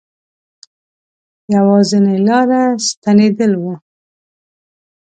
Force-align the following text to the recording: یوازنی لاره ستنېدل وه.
یوازنی 1.53 2.17
لاره 2.27 2.63
ستنېدل 2.87 3.53
وه. 3.63 3.75